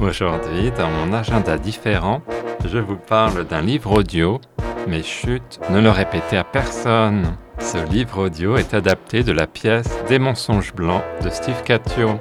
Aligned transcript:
Aujourd'hui, 0.00 0.72
dans 0.76 0.90
mon 0.90 1.12
agenda 1.12 1.58
différent, 1.58 2.22
je 2.64 2.78
vous 2.78 2.96
parle 2.96 3.44
d'un 3.46 3.60
livre 3.60 3.92
audio, 3.92 4.40
mais 4.88 5.02
chut, 5.02 5.60
ne 5.70 5.80
le 5.80 5.90
répétez 5.90 6.36
à 6.36 6.44
personne. 6.44 7.36
Ce 7.60 7.78
livre 7.90 8.24
audio 8.24 8.56
est 8.56 8.74
adapté 8.74 9.22
de 9.22 9.32
la 9.32 9.46
pièce 9.46 9.88
Des 10.08 10.18
mensonges 10.18 10.74
blancs 10.74 11.02
de 11.22 11.30
Steve 11.30 11.62
Catio. 11.64 12.18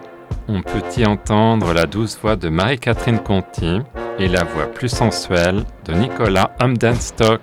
On 0.48 0.62
peut 0.62 0.84
y 0.98 1.06
entendre 1.06 1.74
la 1.74 1.86
douce 1.86 2.20
voix 2.22 2.36
de 2.36 2.50
Marie-Catherine 2.50 3.20
Conti 3.20 3.80
et 4.20 4.28
la 4.28 4.44
voix 4.44 4.68
plus 4.68 4.90
sensuelle 4.90 5.64
de 5.86 5.94
Nicolas 5.94 6.52
Humdenstock. 6.60 7.42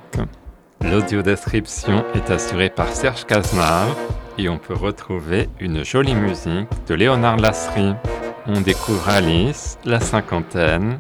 L'audio-description 0.83 2.05
est 2.14 2.30
assurée 2.30 2.70
par 2.70 2.88
Serge 2.88 3.24
Cazenave 3.24 3.97
et 4.38 4.48
on 4.48 4.58
peut 4.58 4.74
retrouver 4.74 5.48
une 5.58 5.84
jolie 5.84 6.14
musique 6.14 6.69
de 6.86 6.95
Léonard 6.95 7.38
Lasserie 7.38 7.95
on 8.48 8.62
découvre 8.62 9.09
Alice, 9.11 9.79
la 9.84 10.01
cinquantaine, 10.01 10.98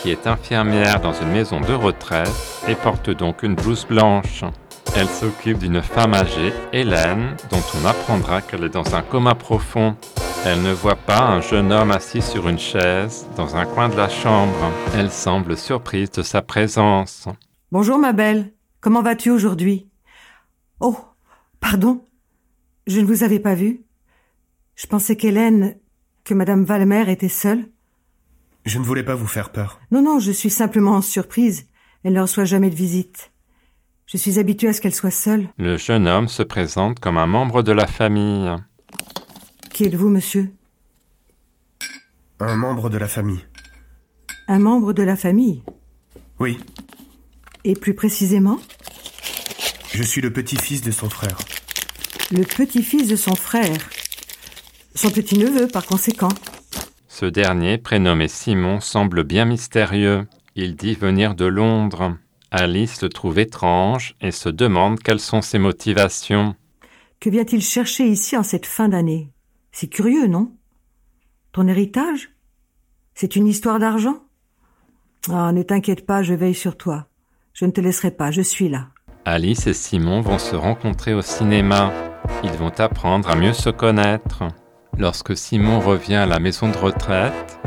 qui 0.00 0.10
est 0.10 0.26
infirmière 0.26 1.00
dans 1.00 1.12
une 1.12 1.30
maison 1.30 1.60
de 1.60 1.74
retraite 1.74 2.32
et 2.66 2.74
porte 2.74 3.10
donc 3.10 3.42
une 3.42 3.54
blouse 3.54 3.86
blanche. 3.86 4.44
Elle 4.96 5.08
s'occupe 5.08 5.58
d'une 5.58 5.82
femme 5.82 6.14
âgée, 6.14 6.52
Hélène, 6.72 7.36
dont 7.50 7.62
on 7.80 7.86
apprendra 7.86 8.40
qu'elle 8.40 8.64
est 8.64 8.70
dans 8.70 8.94
un 8.94 9.02
coma 9.02 9.34
profond. 9.34 9.94
Elle 10.46 10.62
ne 10.62 10.72
voit 10.72 10.96
pas 10.96 11.20
un 11.20 11.42
jeune 11.42 11.70
homme 11.70 11.90
assis 11.90 12.22
sur 12.22 12.48
une 12.48 12.58
chaise 12.58 13.26
dans 13.36 13.56
un 13.56 13.66
coin 13.66 13.90
de 13.90 13.96
la 13.96 14.08
chambre. 14.08 14.72
Elle 14.94 15.10
semble 15.10 15.58
surprise 15.58 16.10
de 16.10 16.22
sa 16.22 16.40
présence. 16.40 17.28
Bonjour 17.70 17.98
ma 17.98 18.14
belle, 18.14 18.54
comment 18.80 19.02
vas-tu 19.02 19.30
aujourd'hui? 19.30 19.86
Oh, 20.80 20.96
pardon, 21.60 22.06
je 22.86 23.00
ne 23.00 23.06
vous 23.06 23.22
avais 23.22 23.38
pas 23.38 23.54
vu. 23.54 23.84
Je 24.76 24.86
pensais 24.86 25.16
qu'Hélène 25.16 25.76
que 26.24 26.34
Madame 26.34 26.64
Valmer 26.64 27.10
était 27.10 27.28
seule? 27.28 27.64
Je 28.66 28.78
ne 28.78 28.84
voulais 28.84 29.02
pas 29.02 29.14
vous 29.14 29.26
faire 29.26 29.50
peur. 29.52 29.80
Non, 29.90 30.02
non, 30.02 30.18
je 30.18 30.32
suis 30.32 30.50
simplement 30.50 31.00
surprise. 31.00 31.66
Elle 32.04 32.12
ne 32.14 32.20
reçoit 32.20 32.44
jamais 32.44 32.70
de 32.70 32.74
visite. 32.74 33.32
Je 34.06 34.16
suis 34.16 34.38
habituée 34.38 34.68
à 34.68 34.72
ce 34.72 34.80
qu'elle 34.80 34.94
soit 34.94 35.10
seule. 35.10 35.48
Le 35.56 35.76
jeune 35.76 36.06
homme 36.08 36.28
se 36.28 36.42
présente 36.42 36.98
comme 37.00 37.16
un 37.18 37.26
membre 37.26 37.62
de 37.62 37.72
la 37.72 37.86
famille. 37.86 38.50
Qui 39.72 39.84
êtes-vous, 39.84 40.08
monsieur? 40.08 40.52
Un 42.40 42.56
membre 42.56 42.90
de 42.90 42.98
la 42.98 43.08
famille. 43.08 43.44
Un 44.48 44.58
membre 44.58 44.92
de 44.92 45.02
la 45.02 45.16
famille? 45.16 45.62
Oui, 46.38 46.58
Et 47.64 47.74
plus 47.74 47.94
précisément? 47.94 48.58
Je 49.92 50.02
suis 50.02 50.20
le 50.22 50.32
petit-fils 50.32 50.80
de 50.82 50.90
son 50.90 51.10
frère. 51.10 51.36
Le 52.32 52.42
petit-fils 52.44 53.08
de 53.08 53.16
son 53.16 53.34
frère. 53.34 53.76
Son 55.00 55.10
petit-neveu, 55.10 55.66
par 55.66 55.86
conséquent. 55.86 56.28
Ce 57.08 57.24
dernier, 57.24 57.78
prénommé 57.78 58.28
Simon, 58.28 58.80
semble 58.80 59.24
bien 59.24 59.46
mystérieux. 59.46 60.28
Il 60.56 60.76
dit 60.76 60.92
venir 60.92 61.34
de 61.34 61.46
Londres. 61.46 62.18
Alice 62.50 63.00
le 63.00 63.08
trouve 63.08 63.38
étrange 63.38 64.14
et 64.20 64.30
se 64.30 64.50
demande 64.50 64.98
quelles 64.98 65.18
sont 65.18 65.40
ses 65.40 65.58
motivations. 65.58 66.54
Que 67.18 67.30
vient-il 67.30 67.62
chercher 67.62 68.08
ici 68.08 68.36
en 68.36 68.42
cette 68.42 68.66
fin 68.66 68.90
d'année? 68.90 69.30
C'est 69.72 69.86
curieux, 69.86 70.26
non? 70.26 70.52
Ton 71.52 71.66
héritage? 71.66 72.32
C'est 73.14 73.36
une 73.36 73.46
histoire 73.46 73.78
d'argent? 73.78 74.18
Ah, 75.30 75.50
ne 75.52 75.62
t'inquiète 75.62 76.04
pas, 76.04 76.22
je 76.22 76.34
veille 76.34 76.54
sur 76.54 76.76
toi. 76.76 77.06
Je 77.54 77.64
ne 77.64 77.70
te 77.70 77.80
laisserai 77.80 78.10
pas, 78.10 78.30
je 78.30 78.42
suis 78.42 78.68
là. 78.68 78.88
Alice 79.24 79.66
et 79.66 79.72
Simon 79.72 80.20
vont 80.20 80.38
se 80.38 80.56
rencontrer 80.56 81.14
au 81.14 81.22
cinéma. 81.22 81.90
Ils 82.44 82.52
vont 82.52 82.78
apprendre 82.78 83.30
à 83.30 83.34
mieux 83.34 83.54
se 83.54 83.70
connaître. 83.70 84.42
Lorsque 85.00 85.34
Simon 85.34 85.80
revient 85.80 86.16
à 86.16 86.26
la 86.26 86.40
maison 86.40 86.68
de 86.70 86.76
retraite, 86.76 87.58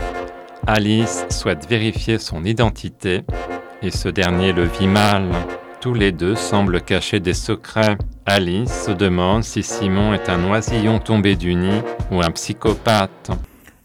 Alice 0.67 1.25
souhaite 1.31 1.67
vérifier 1.67 2.19
son 2.19 2.45
identité 2.45 3.23
et 3.81 3.89
ce 3.89 4.07
dernier 4.07 4.53
le 4.53 4.65
vit 4.65 4.85
mal. 4.85 5.31
Tous 5.81 5.95
les 5.95 6.11
deux 6.11 6.35
semblent 6.35 6.79
cacher 6.79 7.19
des 7.19 7.33
secrets. 7.33 7.97
Alice 8.27 8.83
se 8.85 8.91
demande 8.91 9.43
si 9.43 9.63
Simon 9.63 10.13
est 10.13 10.29
un 10.29 10.47
oisillon 10.47 10.99
tombé 10.99 11.35
du 11.35 11.55
nid 11.55 11.81
ou 12.11 12.21
un 12.21 12.29
psychopathe. 12.29 13.31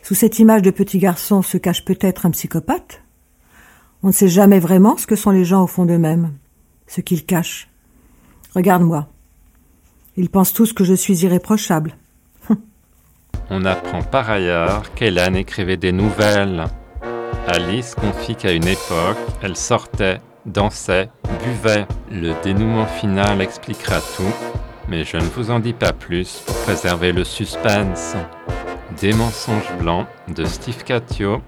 Sous 0.02 0.14
cette 0.14 0.38
image 0.38 0.60
de 0.60 0.70
petit 0.70 0.98
garçon 0.98 1.40
se 1.40 1.56
cache 1.56 1.86
peut-être 1.86 2.26
un 2.26 2.32
psychopathe? 2.32 3.02
On 4.02 4.08
ne 4.08 4.12
sait 4.12 4.28
jamais 4.28 4.60
vraiment 4.60 4.98
ce 4.98 5.06
que 5.06 5.16
sont 5.16 5.30
les 5.30 5.46
gens 5.46 5.62
au 5.62 5.66
fond 5.66 5.86
d'eux-mêmes, 5.86 6.34
ce 6.86 7.00
qu'ils 7.00 7.24
cachent. 7.24 7.70
Regarde-moi. 8.54 9.08
Ils 10.18 10.28
pensent 10.28 10.52
tous 10.52 10.74
que 10.74 10.84
je 10.84 10.92
suis 10.92 11.20
irréprochable. 11.20 11.96
On 13.50 13.64
apprend 13.64 14.02
par 14.02 14.28
ailleurs 14.30 14.82
qu'Hélène 14.94 15.34
écrivait 15.34 15.78
des 15.78 15.92
nouvelles. 15.92 16.64
Alice 17.46 17.94
confie 17.94 18.36
qu'à 18.36 18.52
une 18.52 18.68
époque, 18.68 19.16
elle 19.42 19.56
sortait, 19.56 20.20
dansait, 20.44 21.08
buvait. 21.42 21.86
Le 22.10 22.34
dénouement 22.42 22.86
final 22.86 23.40
expliquera 23.40 24.00
tout, 24.16 24.34
mais 24.86 25.04
je 25.04 25.16
ne 25.16 25.22
vous 25.22 25.50
en 25.50 25.60
dis 25.60 25.72
pas 25.72 25.94
plus 25.94 26.42
pour 26.46 26.56
préserver 26.56 27.12
le 27.12 27.24
suspense. 27.24 28.16
Des 29.00 29.14
mensonges 29.14 29.72
blancs 29.80 30.06
de 30.28 30.44
Steve 30.44 30.84
Catio, 30.84 31.40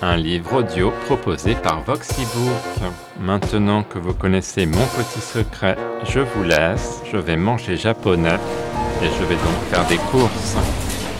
un 0.00 0.16
livre 0.16 0.58
audio 0.58 0.92
proposé 1.06 1.56
par 1.56 1.82
Voxybook. 1.82 2.92
Maintenant 3.18 3.82
que 3.82 3.98
vous 3.98 4.14
connaissez 4.14 4.66
mon 4.66 4.86
petit 4.86 5.20
secret, 5.20 5.76
je 6.04 6.20
vous 6.20 6.44
laisse, 6.44 7.00
je 7.10 7.16
vais 7.16 7.36
manger 7.36 7.76
japonais 7.76 8.38
et 9.02 9.06
je 9.06 9.24
vais 9.24 9.34
donc 9.34 9.64
faire 9.70 9.84
des 9.86 9.96
courses. 9.96 10.56